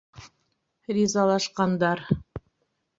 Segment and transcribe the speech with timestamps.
[0.97, 2.05] Ризалашҡандар.